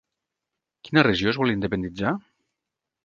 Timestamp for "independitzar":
1.57-2.15